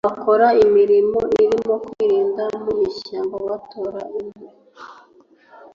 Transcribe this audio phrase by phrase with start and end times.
[0.07, 4.45] bakora imirimo irimo kwirirwa mu ishyamba batora inkwi